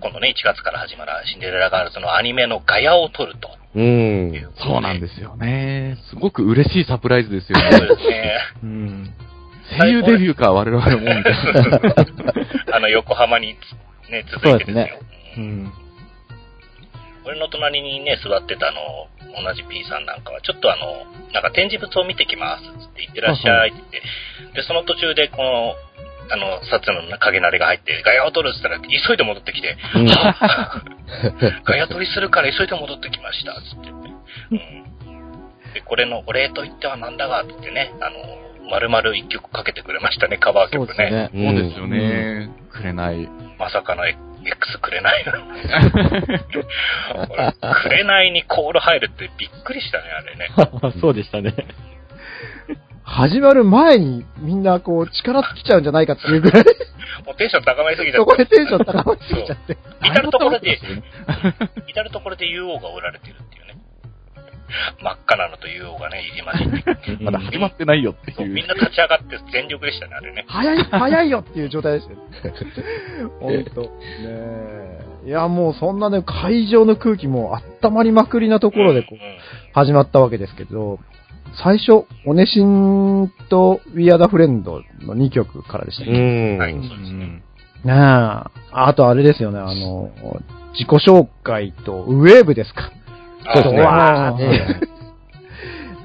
[0.00, 4.32] 今度ね、1月から始まるシンデレラガールズのアニメのガヤを撮るとうん。
[4.56, 5.96] そうなんですよね。
[6.10, 7.88] すごく嬉しいサプライズですよそうね。
[7.88, 8.40] ですね。
[8.62, 9.14] うん。
[9.80, 11.24] 声優デビューか我々もみたいな。
[12.76, 13.56] あの、横浜に
[14.06, 14.74] つね、続いてですよ。
[14.74, 14.92] そうで
[15.34, 15.72] すううんん。
[17.26, 19.08] 俺の隣にね、座ってたあの、
[19.42, 25.74] 同じ P さんなんかは、ちょっとあの、なんか展示物を見てきますっつって、行ってらっしゃいって言って、で、その途中でこの、
[26.30, 30.06] あの、サツの影慣れが入って、ガヤを取るっつったら、急いで戻ってきて、うん
[31.64, 33.90] ガヤ取りするから急いで戻ってきました、つって。
[33.90, 35.74] うん。
[35.74, 41.30] で、これのお礼と言ってはなんだが、つってね、あの、丸々一曲かけてくれましたね、カバー曲ね。
[41.32, 42.50] そうですよね。
[42.72, 43.28] くれない。
[43.58, 45.24] まさかの X くれない。
[47.28, 50.48] 俺 くれないにコール入るってびっくりしたね、あれね。
[51.00, 51.54] そうでしたね。
[53.06, 56.64] 始まる前にみんなこう力尽きちゃうんじゃないかっていうぐらい、
[57.26, 58.32] もうテンション高まりすぎちゃそって。
[58.32, 59.76] こでテンション高まりすぎちゃって。
[60.02, 60.78] 至るところで、
[61.86, 63.63] 至るところで UO が売られてるっていうね。
[65.02, 67.22] 真っ赤なのと UO がね、入り混じって。
[67.24, 68.66] まだ始まってないよってそうみいう。
[68.66, 70.44] んな立ち上がって全力でしたね、あれね。
[70.48, 72.18] 早い、早いよっていう状態でしたよ。
[73.40, 73.80] ほんと。
[73.82, 73.88] ね
[74.22, 75.04] え。
[75.26, 79.36] いや、もうそんなね、会場の空気も温まりまくりなところでこううんうん
[79.72, 80.98] 始まったわけですけど、
[81.62, 86.56] 最初、オネシンとウィアダフレンドの2曲からでしたうね。
[86.56, 86.58] ん。
[86.58, 87.26] はい、そうですね。
[87.26, 87.42] ね
[87.86, 87.92] え。
[87.92, 90.10] あとあれですよね、あの、
[90.72, 92.90] 自己紹介とウェーブですか。
[93.46, 93.80] あそうですね。
[93.82, 94.38] わー。
[94.38, 94.80] ね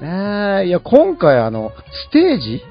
[0.00, 1.72] ねえ、いや、今回あの、
[2.08, 2.62] ステージ？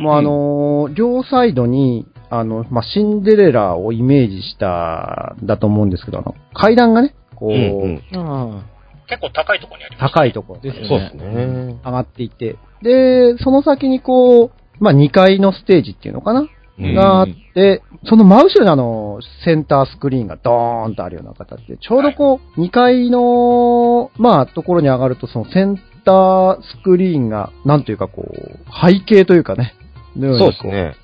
[0.00, 8.58] もうあのー両サイドに、あの、まあ、シンデレラをイメージした、だと思うんですけど、あの、階段がね、こう、うんうん。
[8.58, 8.62] あ
[9.06, 11.46] 結構高いところにあります、高いところですよそうですね。
[11.46, 11.76] ね。
[11.84, 14.50] 上がっていて、で、その先にこう、
[14.80, 16.48] まあ、2階のステージっていうのかな？
[16.78, 16.94] うん。
[16.94, 29.74] があって、その真後ろにあの、センタースクリーンがドーンとあるような形で、ちょうどこう、2階の、まあ、ところに上がると、そのセンタースクリーンが、なんというかこう、背景というかね、
[30.16, 30.96] のよそうにこですね。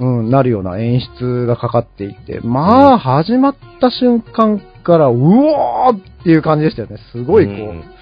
[0.00, 6.98] うん、なるような演出がかかっていて、まあ、始まった瞬間から、うおーっていう感じでしたよね。
[7.12, 7.93] すごいこう、うん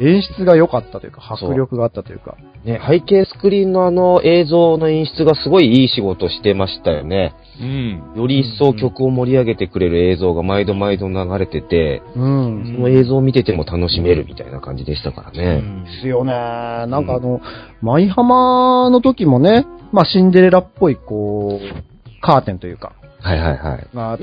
[0.00, 2.36] 演出が良かったというか、迫力があったというか。
[2.64, 7.34] ね、背景スクリーンのあの映像の演出がすごいいい仕事してましたよね。
[7.60, 8.12] うん。
[8.16, 12.74] より一層曲を盛り上げてくれる映像が毎度毎度流れてて、うん。
[12.76, 15.62] その映像を見てても楽しめるみたいな感じでしたからね。
[15.84, 16.32] ですよね。
[16.32, 17.40] なんかあの、
[17.82, 23.86] 舞浜の時もね、まあシンデレラっぽい、こう、カーテンというか、はいはいはい。
[23.92, 24.18] まあ、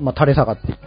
[0.00, 0.84] まあ垂れ下がっていって、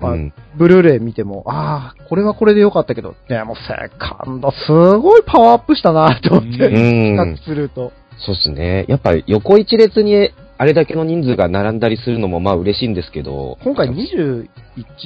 [0.00, 7.92] まあうんブルーレイ見ても、ああ、これはこれで良かったけど、でもセカンドすごいパワーアップしたなと思って、ううん比較すると。
[8.18, 8.84] そうですね。
[8.88, 14.48] やっぱり横一列にあれだけの人数が並んだりするのもまあ嬉しいんですけど、今回21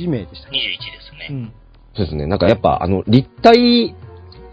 [0.09, 0.67] 名でしたっ21で
[1.29, 1.53] すね。
[1.95, 2.27] そうですね。
[2.27, 3.95] なんかやっぱあの立体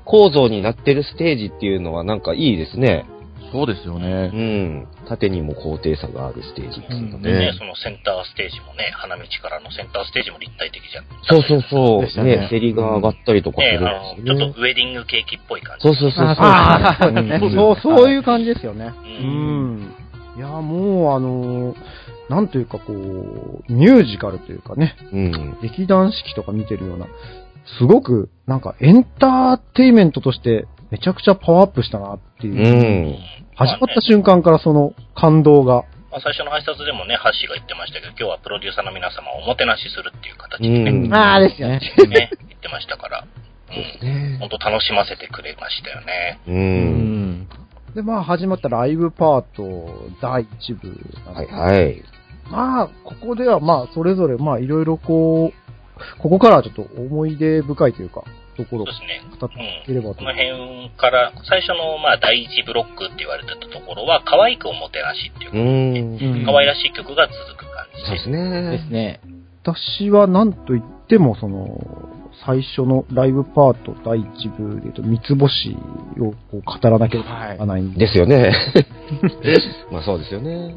[0.03, 3.05] 構造になってるステージっていうのはなんかいいですね。
[3.51, 4.27] そうですようね。
[4.27, 4.87] ん。
[5.07, 11.05] 縦にも高低差があるステージっていうのでねね。、そのセンターステージもね、花道からのセンターステージも立体的じゃん。
[11.23, 12.23] そうそうそう。
[12.23, 14.61] ねね、競りが上がったりとかすねるんあの、ちょっと。
[14.61, 15.87] ウェディングケーキっぽい感じ。
[15.87, 16.45] そうそうそうそう。
[16.45, 17.49] ああ、そう。
[17.51, 18.93] そう、そういう感じですよね。
[19.03, 19.07] う。
[19.07, 19.93] うんん。
[20.37, 21.75] いや、もうあのー
[22.29, 25.57] なんというかこう、ミュージカルというかね、うん。
[25.63, 27.07] 劇団四季とか見てるような、
[27.79, 32.55] すごく、なんかエンターテイメントとしてめちゃくちゃパワーアップしたなっていう。
[32.55, 33.17] うん。
[33.55, 35.85] 始まった瞬間からその感動が。
[36.11, 41.79] まあ、最初の挨拶でもね、ハッシーが言ってましたけど、今日はプロデューサーの皆様をおもてなしするっていう形でね、うんああですよね。
[42.09, 43.27] ね言ってましたから、
[43.69, 46.39] うん、ね本当楽しませてくれましたよね。
[46.47, 46.51] う。
[46.51, 47.49] うんん。
[47.93, 50.87] で、まあ始まったライブパート第1部
[51.25, 52.03] なんはいではい。
[52.49, 58.23] まあ、ここではまあ、それぞれまあ、いろいろこう、ここからはちょっと思い出深いというか、
[58.59, 59.39] ところをそうですね。
[59.39, 60.33] 語っていければとこの。
[60.33, 66.39] 辺から、最初の、まあ、第一ブロックって言われてたところは、可愛くおもてなしっていうう、ん。
[66.39, 68.91] うん可愛らしい曲が続く感じですでねす。
[68.91, 69.19] ね。
[69.63, 71.67] 私は何と言っても、その、
[72.45, 75.75] 最初のライブパート第1部で言うと、三つ星
[76.19, 77.99] をこう語らなければならないんで。
[78.05, 78.53] ですよね。
[79.91, 80.75] まあそうですよね。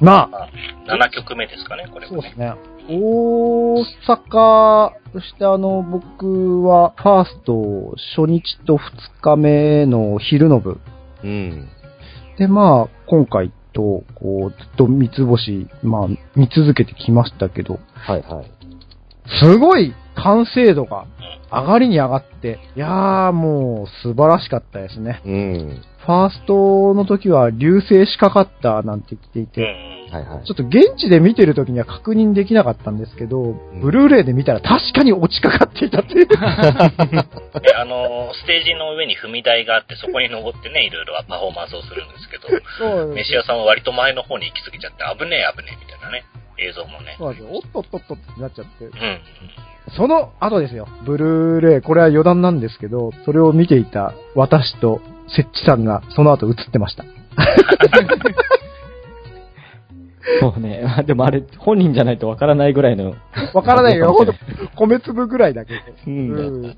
[0.00, 2.38] まあ、まあ、7曲目ですかね、これもねそうです。
[2.38, 2.54] ね。
[2.92, 8.78] 大阪、そしてあの、僕は、ファースト、初日と2
[9.20, 10.80] 日目の昼の部。
[11.22, 11.68] うん。
[12.36, 18.59] で、まあ、今回と、こう、ずっと三つ星、まあ、見続けてきましたけど、はいはい。
[19.42, 21.06] すごい完成度が
[21.50, 25.20] 上がりに上がって、いやーもう素晴らしかったですね。
[25.24, 25.82] うん。
[26.06, 29.62] ファーストの時は流星しかかったなんて言っていうんて、
[30.10, 30.54] はいはいちょ。
[30.54, 36.26] っと現地で見てる時には確認できなかったんですけど、んブルーレイで見たら確かに落ちかかっていたっていう。
[36.26, 46.24] で、あの、ステージの上に踏み台があって、そこに登ってね、いろいろパフォーマンスをするんですけど、そう飯屋さんは割と前の方に行き過ぎちゃって、危ねえ危ねえみたいなね、
[46.60, 47.16] 映像もね。
[47.18, 47.54] そうなんですよ。
[47.54, 48.84] おっとっとっとってなっちゃって。
[48.84, 48.92] うん。
[49.96, 50.86] その後ですよ。
[51.04, 55.00] ブルーレイ、これは余談なんですけど、それを見ていた私と
[55.34, 57.04] 設置さんがその後映ってました。
[60.40, 60.84] そうね。
[61.06, 63.14] でもあれ、本人じゃないとわからないぐらいの。
[63.54, 64.12] わからないよ。
[64.14, 64.34] ほんと、
[64.76, 65.80] 米粒ぐらいだけど。
[66.06, 66.76] うんうん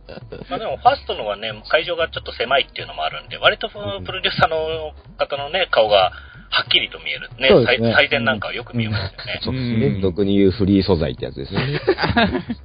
[0.49, 6.13] まあでも、ファーストのはね、会場がちょっと狭いっていうのもあるんで、割とプロデューサーの方のね、顔が
[6.55, 7.31] はっきりと見える。
[7.41, 9.41] ね、そうですね最最前なんかはよく見えますよね。
[9.43, 9.87] そうですね。
[9.87, 11.81] うん俗に言うフリー素材ってやつですね。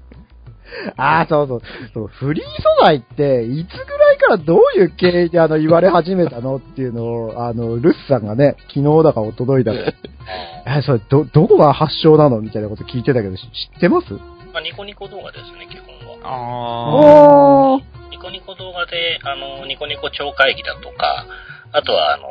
[0.97, 1.61] ああ、そうそう
[1.93, 2.07] そう。
[2.07, 9.79] フリー素材って、いつぐらいからどういう経緯であの言われ始めたのっていうのを、あの、ルスさんがね、昨日だかお届いたか
[10.67, 13.41] え、それ、ど、どこが発祥なのみたいなこと聞いてたけど、し
[13.73, 14.13] 知ってます？
[14.13, 14.19] ま
[14.59, 16.29] あ、ニコニコ動画ですね、基本は。
[16.29, 17.83] あおー。
[18.11, 21.25] ニコニコ動画で、あの、ニコニコ超会議だとか、
[21.71, 22.25] あとは、あの、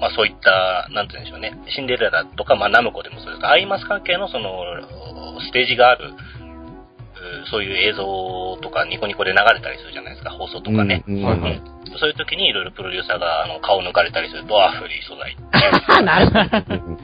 [0.00, 4.50] まあ、そういった、なんて言うんでしょうね、シンデレラとか、まあ、ナムコでもそうですが、アイマス関係のその、
[5.40, 11.04] ステージがある、うそういう映像とかニコニコで流れたりするじゃないですか、放送とかね。
[11.06, 15.34] うんそういう時にいろいろプロデューサーがあの顔抜かれたりすると、あ、フリー素材。
[16.04, 16.74] なるほど。
[16.76, 17.00] うん。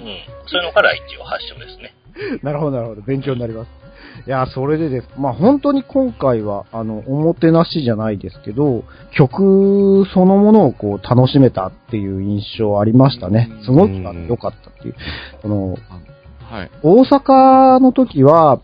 [0.47, 1.95] そういうのから一応発祥ですね。
[2.43, 3.03] なるほど、なるほど。
[3.03, 3.82] 勉強になります。
[4.27, 5.09] いや、それでです。
[5.19, 13.51] まあ、本当に今回は、あの、おもてなしじゃないですけど、曲そのものをこう、楽しめたっていう印象ありましたね。
[13.65, 13.93] すごく
[14.29, 14.95] 良かったっていう。
[15.43, 16.71] この、はい。
[16.83, 18.61] 大阪の時は、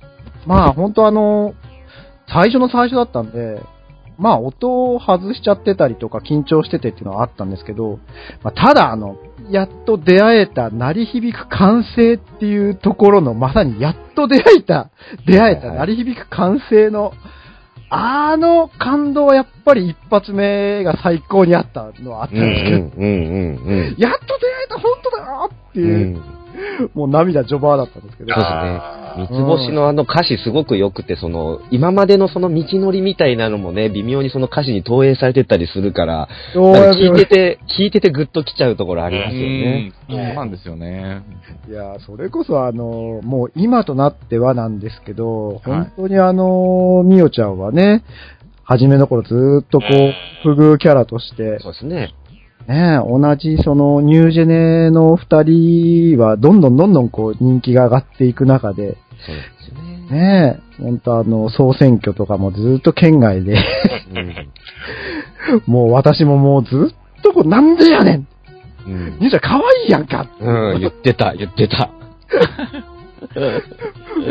[0.46, 1.54] まあ、本当あの、
[2.28, 3.60] 最初の最初だったんで、
[4.18, 8.00] まあ、音を外しちゃってたりとか緊張しててっていうのはあったんですけど、
[8.42, 9.16] まあ、ただ、あの、
[9.48, 14.90] やっと出会えた、鳴り響く歓声っていうところの、まさにやっと出会えた、
[15.26, 17.12] 出会えた、鳴り響く歓声の、
[17.90, 22.76] あの感動はやっぱり一発目が最高にあったのはあったんですけど、
[23.96, 25.88] やっと出会えた、本当だよってうん。
[25.88, 26.37] ういう、ん
[26.94, 28.42] もう涙序盤だったんですけどそう。
[28.42, 39.92] ですね三つ星のあの歌詞すごく良くて、その、今までのその道のりみたいなのもね、微妙にその歌詞に投影されてたりするから、か聞いやてて、聞いててグッときちゃうところありますよね。
[39.92, 41.22] うんそうなんですよね。
[41.68, 48.04] いや、それこそあの、もう今となってはなんですけど、はい本当にあの、みおちゃんはね、
[48.64, 52.14] 初めの頃ずーっとこう、不遇キャラとして、そうですね。
[52.68, 59.98] ね、同じそのニュージェネの二人はどんどんどんどんこう人気が上がっていく中で、そうですよね。
[60.10, 64.52] ね、本当あの、総選挙とかもずーっと県外で、うん。
[65.72, 68.26] もう私ももうずっとこう、なんでやねん
[68.86, 69.16] うん。
[69.18, 71.90] 兄ちゃん可愛いやんかうん、言ってた、言ってた。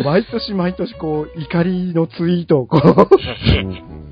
[0.06, 3.08] 毎年毎年こう、怒りのツイートをこう、
[3.60, 4.06] うん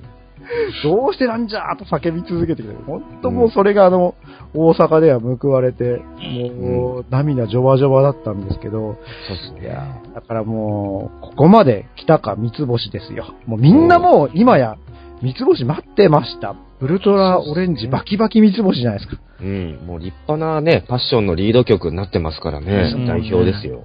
[0.83, 2.79] どうしてなんじゃーと叫び続けてくれる。
[2.85, 4.15] 本当もうそれがあの、
[4.53, 6.01] 大阪では報われて、
[6.59, 10.01] もう、涙ジョバジョバだったんですけど、そうですいやね。
[10.13, 13.33] だからもう、ここまで来たか三つ星ですよ。
[13.45, 14.77] もうみんなもう今や、
[15.21, 16.55] 三つ星待ってました。
[16.81, 19.21] ウルトラオレンジバキバキ三つ星じゃないですか。
[19.41, 23.83] うん、もう立派なね、パッションのリード曲になってますからね、うん代表ですよ。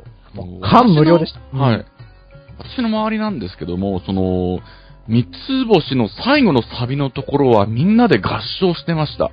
[0.62, 1.40] 感無量でした。
[1.56, 1.84] はい。
[2.58, 4.60] 私の周りなんですけども、その、
[5.10, 9.32] 三つ星の最後のサビのところはみんなで合唱してました。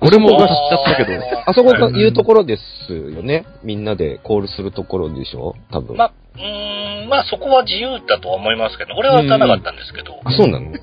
[0.00, 1.20] 俺も合唱しちゃったけど。
[1.46, 3.44] あそこが言うところですよね。
[3.64, 5.54] みんなでコールするところでしょ？
[5.72, 5.96] 多分。
[5.96, 10.70] まあ、うーん、まあそこは自由だとは思いますけど、俺は歌わなかったんですけど、あ、そうなの？
[10.70, 10.74] うん。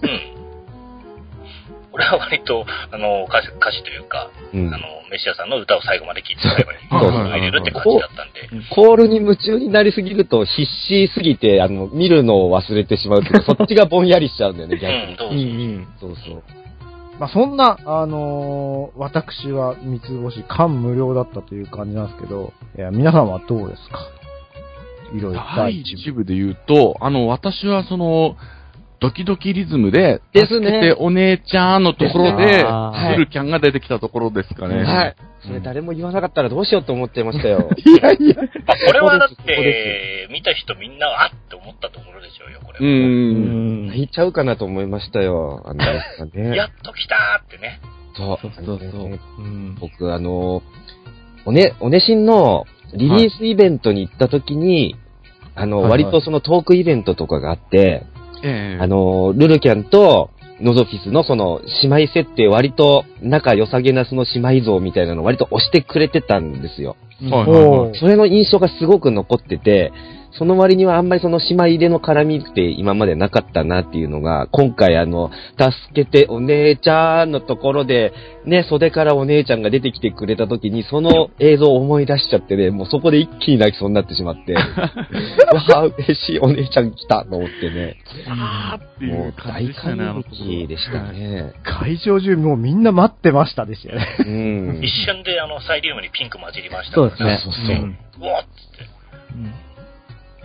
[1.93, 4.67] 俺は割と、あの、歌詞歌詞というか、うん。
[4.73, 15.85] あの、メシアさんの歌を最後まで聴いて最後にそう入れるって感じだったんで、コールに夢中になりすぎると必死すぎて、あの、見るのを忘れてしまうというか、 そっちがぼんやりしちゃうんだよね、逆うん、に。
[16.01, 16.15] どうぞ。
[16.23, 16.43] そうそう。
[17.19, 23.99] まあそんな、あのー私は三つ星感無量だったという感じなんですけど、いや、皆さんはどうですか？
[25.15, 25.41] いろいろ。
[25.55, 28.35] 第一部で言うと、あの、私はその、
[29.03, 34.81] ドキドキリズムで、ですねてお姉ちゃんのところですで、ねルキャンが出てきたところですかね。
[34.81, 35.15] はい。
[35.45, 37.69] それ誰も言わなかったらどうしようと思ってましたよ。
[37.75, 38.35] いやいや、
[38.65, 42.83] まあ、これはだって、見た人みんな、あって思ったところでしょうよ、これう。
[42.83, 42.89] は。
[42.89, 43.87] うんん。
[43.87, 45.83] 泣いちゃうかなと思いましたよ、あの、
[46.33, 46.55] ね。
[46.55, 47.81] やっと来たーってね。
[48.15, 49.19] そうそうそうそう。
[49.39, 49.75] うん。
[49.81, 50.63] 僕、あの、
[51.45, 54.95] おね、おねしんのリリースイベントに行った時に、
[55.55, 58.05] あの、はいはい割とそのトークイベントとかがあって、
[58.43, 60.29] ええあの、ルルキャンと
[60.61, 66.95] ノゾフィスのその姉妹設定割と仲良さげなその姉妹像みたいなの割と押してくれてたんですよ。
[67.21, 69.91] はいはいそれの印象がすごく残ってて、
[70.37, 78.13] その割にはあんまりその姉妹での絡みって今までなかったなっていうのが、今回あの、助けてお姉ちゃんのところで、
[78.45, 84.63] ね、袖からお姉ちゃんが出てきてくれた時に、その映像を思い出しちゃってね、もうそこで一気に泣きそうになってしまって、う わ
[85.69, 91.53] あ、嬉しいお姉ちゃん来たと思ってね、あーっていもうう感じ大でしたね、あ感激でしたね。
[91.63, 94.07] 会場中もうみんな待ってましたですよね。
[94.19, 94.79] うん。
[94.81, 97.39] 一瞬であの、サイリウムにピンク混じりましたそうですね。
[97.43, 99.62] そうそううんうわっつって。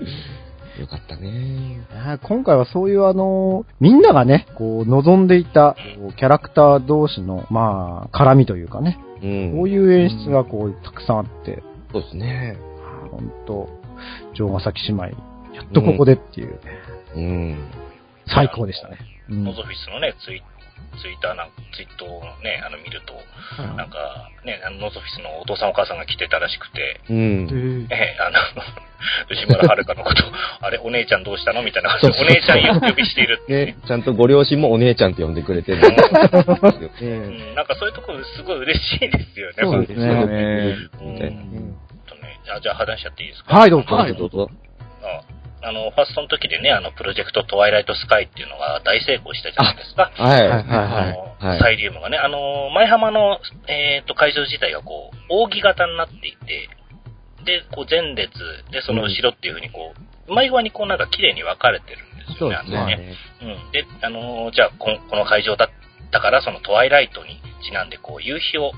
[0.81, 1.31] よかったね。
[1.31, 1.83] ね
[2.23, 5.77] 今回はそういうあの、みんながね、こう、望んでいた、
[6.17, 9.53] キャラクター同士の、まあ、絡みというかね、うん。
[9.57, 12.57] こういう演出がこう、たくさんあって、そうですね。
[13.11, 13.69] ほんと、
[14.35, 15.11] 城ヶ崎姉妹、や
[15.65, 16.61] っとここでっていう、
[17.17, 17.57] うん。
[18.27, 18.99] 最高でしたね。
[19.31, 20.43] うんノゾフィスのね、ツイ
[21.01, 23.15] ツイッターなんツイートをね、あの見ると、
[23.77, 27.87] なんか、ね、あのノゾフィスのお父さんお母さんが来てたらしくて、うん。
[27.91, 28.39] ええ、あの、
[29.31, 30.25] 吉村遥のこと、
[30.61, 35.79] あれ、お姉ちゃんどうしたのみたいな感じで、お姉ちゃんよく呼びしているってね、ちゃんとご両親もお姉ちゃんって呼んでくれてる。
[35.87, 35.87] う
[37.01, 39.55] えん、なんかそういうところすごい嬉しいですよね。
[39.61, 40.09] そうですね。
[41.01, 41.77] うん。
[42.07, 43.55] とねあじゃあ話しちゃっていいですか？
[43.57, 43.95] はい、どうぞ。
[43.95, 44.51] はい、どうぞ。
[45.03, 45.21] あ
[45.63, 50.13] あの、ファーストの時でね、あの、プロジェクトトワイライトスカイっていうのが大成功したじゃないですか。
[50.15, 50.49] はい。
[50.49, 53.39] はいあの、はいサイリウムがね、あの、前浜の、
[53.69, 56.69] えっ、と、会場自体がこう、扇形になっていて、
[57.45, 58.33] で、こう、前列、
[58.73, 59.95] で、その後ろっていうふうにこ
[60.27, 63.15] う、前側にこう、なんか綺麗に分かれてるんですよね、そうですねあのね。
[63.43, 63.73] うん。
[63.73, 65.69] で、あのーじゃあこ、この会場だっ
[66.11, 68.73] たから、そのトワイライトにちなんで、こう、夕日を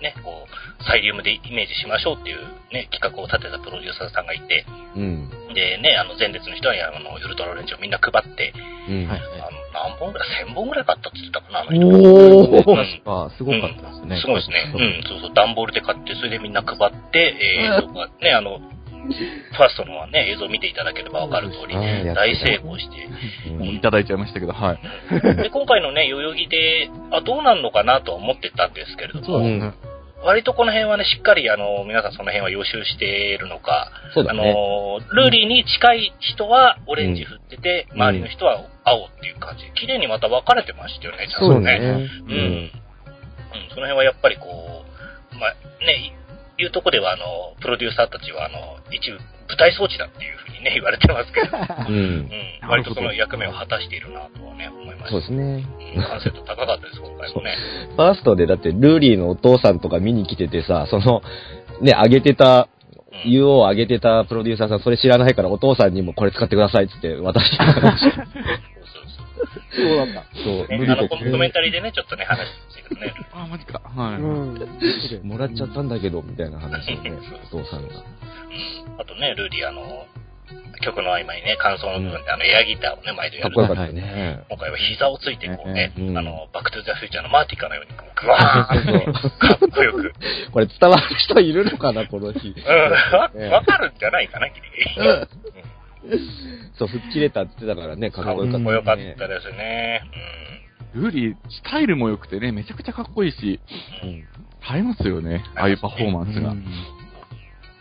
[0.00, 2.38] ね、こう、サイリウムでイメージしましょうっていう
[2.72, 5.30] ね、企画を立てたプロデューサーさんがいて、うん。
[5.54, 8.52] でね、あの、前列の人にあの、ウルトラオレンジをみんな配って、
[8.88, 9.08] うん。
[9.08, 9.20] はい。
[9.20, 11.86] あの、何本ぐらい ?1000 本ぐらい買ったって言ってたかな、あの人。
[11.86, 13.26] おーうん。
[13.26, 14.20] あ、すごかったですね。
[14.20, 14.72] すごいですね。
[14.74, 18.60] うん、そうそう、段ボールで買って、それでみんな配って、えー、映像がね、あの、
[19.06, 23.08] ファーストのはね、映像見ていただければわかる通り、大成功して、
[23.50, 23.58] うん。
[23.58, 24.78] もういただいちゃいましたけど、はい。
[25.36, 29.74] で、今回のね、代々木で、あ、どうなんのかなとは思ってたんですけれども、うん
[30.26, 34.42] 割とこの辺はね、しっかり、あの、皆さんその辺は予習しているのか、あそうだね。
[34.42, 41.78] の、ルーリーに近い人はオレンジ振ってて、うん周りの人は青っていう感じで、綺麗にまた分かれてましたよね、ちゃんとね。
[41.78, 42.10] そうね。
[42.26, 42.34] うん。
[42.34, 42.70] うん、
[43.70, 44.84] その辺はやっぱりこ
[45.32, 45.54] う、まあ、
[45.86, 46.12] ね、
[46.58, 51.56] いいうとこでは、あの、プロデューサーたちは、あの、一部、舞台装置だっていうふうにね、言われてますけど、
[51.88, 51.92] う。
[51.92, 52.30] うんん、
[52.68, 55.10] 割とその役目を果たしているなとはね、思いました。
[55.10, 55.64] そうですね。
[55.96, 57.56] うん完成度高かったです、今回もね。
[57.94, 61.22] ファーストでだってルーリーのお父さんとか見に来ててさ、その、
[61.80, 62.76] ね、上げてた、うん
[63.24, 68.12] UO を上げてたプロデューサーさん、それ知らないからお父さんにもこれ使ってくださいっつって渡してたらしい。
[69.46, 70.24] そうそうそうだった。
[70.34, 70.78] そう。
[70.78, 73.14] 無ね、あの理でココメンタリーでね、ちょっとね、話してるけどね。
[73.32, 73.80] あ、マジか。
[73.80, 74.20] はい。
[74.20, 75.28] うん。
[75.28, 77.12] もらっちゃったんだけど、みたいな話をね、
[77.52, 77.94] お父さんが。
[77.94, 79.00] うん。
[79.00, 80.06] あとね、ルーリー、あの、
[80.82, 84.44] 曲の合間にね、感想の部分で、あの、エアギターをね、毎度やるかっこよかっね。
[84.48, 90.12] 今回は膝をついて、こうね、うんあの、バックトゥザフューチャーのマーティカのように、こう、ぐわーそうそうかっこよく。
[90.52, 92.54] これ伝わる人いるのかな、この日。
[92.56, 95.46] うん、わわかるんじゃないかな、ギリギリ。
[96.04, 96.20] う ん
[96.78, 100.02] そう、吹っ切れたって言ってたからね、かっこよかった、かっこよかったですね。
[100.94, 103.60] ルーリー、スタイルも良くてね、めちゃくちゃかっこいいし、
[104.02, 104.08] うん。
[104.10, 104.24] 映
[104.74, 105.44] えますよね。
[105.54, 106.54] ああいうパフォーマンスが。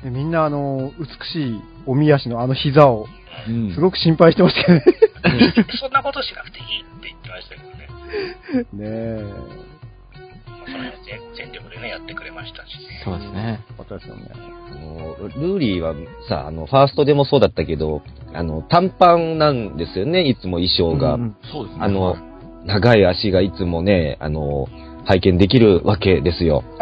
[0.04, 3.08] でみんなあの、美しいおみ足のあの膝を、
[3.48, 4.86] うんすごく心配してましたよね。
[5.26, 5.30] う
[5.62, 5.78] ん。
[5.78, 6.68] そんなことしなくていいっ
[7.02, 7.86] て言ってましたけどね。
[8.74, 8.86] ね
[9.22, 9.75] え。
[10.78, 13.02] まあその辺全全力でね、やってくれましたしね。
[13.04, 13.66] そうですね。
[13.70, 14.30] よかったですよね。
[14.34, 15.94] あのルーリーは
[16.28, 18.02] さ、あの、ファーストでもそうだったけど、
[18.34, 21.16] あの、短パンなんですよね、いつも衣装が。
[21.16, 21.84] うんそうですね。
[21.84, 22.16] あの、
[22.66, 24.68] 長い足がいつもね、あの、
[25.06, 26.64] 拝見できるわけですよ。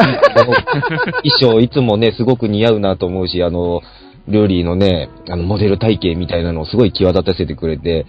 [1.24, 3.82] 衣装いつもね、すごく似合うなと思うし、あの、
[4.28, 8.06] ルーリーのね、あの、モデル体型みたいなのをすごい際立たせてくれて、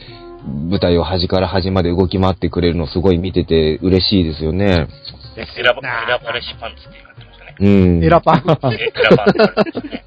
[0.47, 4.89] 舞台を端から端まで動き回ってくれるのすごい見てて嬉しいですよね。
[5.35, 7.57] 選ば、選ばれしパンツって言われてましたね。
[7.59, 7.69] う
[8.01, 8.05] ん。
[8.05, 8.37] エラパン。
[8.37, 10.05] え選ばれしパンね。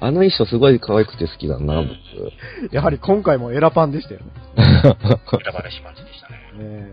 [0.00, 1.88] あの衣装すごい可愛くて好きだな、うん
[2.68, 2.74] 僕。
[2.74, 4.26] やはり今回もエラパンでしたよね。
[4.54, 6.92] 選ばれしパンツでしたね。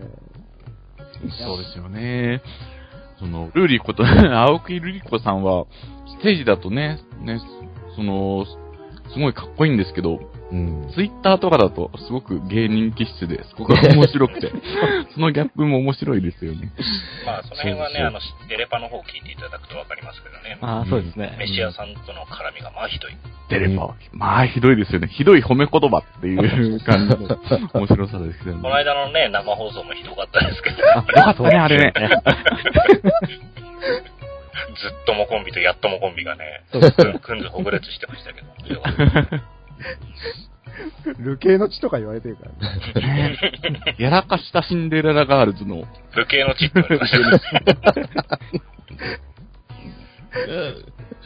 [1.44, 2.42] そうですよね。
[3.18, 5.66] その、ルーリーこと、青木ルリコさんは、
[6.18, 7.40] ステージだとね、ね、
[7.94, 8.44] その、
[9.12, 10.18] すごいかっこいいんですけど、
[10.52, 10.92] うん。
[10.94, 14.52] ツイッターとかだと、すごく芸人気質で、そこが面白くて、
[15.14, 16.70] そのギャップも面白いですよね。
[17.24, 20.58] まあ、その辺はね、そうそうあの、デレパの方を聞いていただくとわかりますけどね。
[20.60, 21.34] ああ、そうですね。
[21.38, 23.12] メシアさんとの絡みがまあひどい。
[23.48, 23.94] デレパ。
[24.12, 25.08] まあ、ひどいですよね。
[25.08, 27.38] ひどい褒め言葉っていう感じの
[27.72, 28.62] 面白さですよね。
[28.62, 31.92] この間のね、生放送もひどかったですけど、あ、よかったね、あれね。
[34.76, 36.62] ずっともコンビとやっともコンビがね、
[37.22, 38.46] くんずほぐれつしてましたけど、
[39.82, 39.90] ひどか
[41.10, 42.52] ったル系の血とか言われてるから
[43.00, 43.36] ね。
[43.98, 47.18] やらかしたシンデレラガールズの、武系のチップ言われました
[47.60, 47.74] け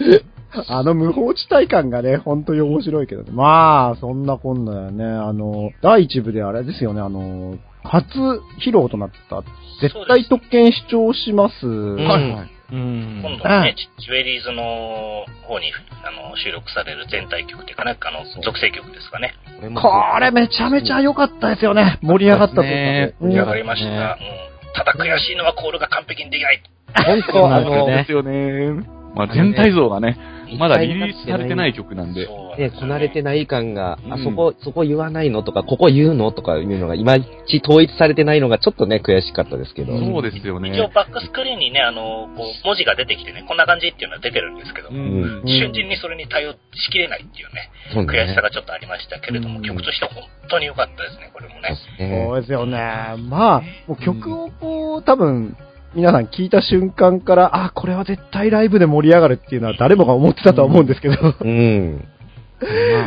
[0.08, 0.36] ど
[0.68, 3.30] あの無法地帯感がね、本当に面白いけどね。
[3.32, 5.04] まあ、そんなこんなだよね。
[5.04, 8.06] あの、第一部であれですよね、あの、初
[8.58, 9.42] 披露となった、
[9.80, 11.66] 絶対特権主張します。
[11.66, 12.55] はいはい。
[12.72, 13.22] うん。
[13.22, 15.72] 今度はね、ジジュエリーズの方に
[16.04, 19.34] あの収録される全体曲っていうかね、あの、属性曲ですかね。
[19.74, 21.98] これめちゃめちゃ良かったですよね。
[22.02, 24.18] 盛り上がったと盛り上がりました。
[24.74, 26.62] ただ悔しいのはコールが完璧にできない。
[27.06, 28.82] 本当、あの、ですよね。
[29.14, 30.18] まあ、全体像がね、
[30.58, 32.26] まだリリースされてない曲なんで。
[32.58, 39.98] ね、こなれてない感が、あうんそこ、そこ言わないのとか、ここ言うのとかいうのが、いまいち統一されてないのがちょっとね、悔しかったですけど。
[39.98, 40.70] そうですよね。
[40.70, 45.42] 一応バックスクリーンにね、あの、こう、文字が出てきてね、こんな感じっていうのは出てるんですけど、うん。
[45.46, 51.76] 瞬時にそれに対応しきれないっていうね、そうね悔しさがちょっとありましたけれども、うん曲としては本当に良かったですね、これもね。
[51.98, 52.78] ねそうですよね。
[53.28, 55.56] まあ、もう曲をこう、多分、
[55.94, 61.14] 皆さん聞いた瞬間から、あ、これは絶対ライブで盛り上がるっていうのは誰もが思ってたとは思うんですけど。
[61.40, 62.04] うん。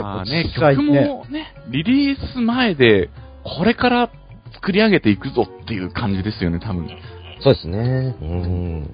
[0.02, 3.10] まあね、 曲ねもね、リリース前で、
[3.44, 4.10] これから
[4.54, 6.88] 作り上げていくぞっていう感じですよね、多分。
[7.42, 8.16] そうですね。
[8.22, 8.94] うん。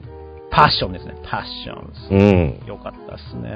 [0.51, 1.15] パッションですね。
[1.23, 2.17] パッション。
[2.17, 2.67] うん。
[2.67, 3.49] よかったですね。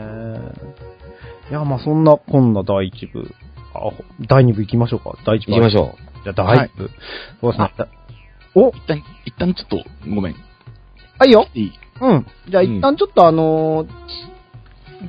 [1.49, 3.31] いや、まあそんな、こんな第一部。
[3.73, 3.91] あ、
[4.27, 5.17] 第二部行きましょうか。
[5.25, 5.53] 第一部。
[5.53, 6.89] 行きましょじゃあ第一部。
[7.41, 7.98] そうですね。
[8.55, 10.35] お一旦、一旦ちょっと、ごめん。
[11.19, 11.47] あ、いいよ。
[11.53, 11.71] いい
[12.01, 12.25] うん。
[12.47, 13.89] じゃあ一旦ちょっとあのー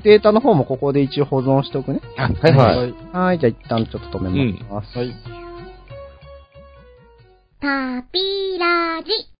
[0.04, 2.00] データの方もここで一応保存しておくね。
[2.16, 2.94] あ、はいはい。
[3.12, 4.96] はい、じゃあ一旦ちょっと止めます。
[4.96, 5.12] はい。
[7.60, 9.39] タピラジ。